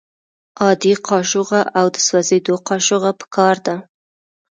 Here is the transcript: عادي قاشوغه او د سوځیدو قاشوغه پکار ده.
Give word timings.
عادي 0.63 0.93
قاشوغه 1.07 1.61
او 1.79 1.85
د 1.93 1.97
سوځیدو 2.07 2.55
قاشوغه 2.67 3.11
پکار 3.19 3.55
ده. 3.65 3.75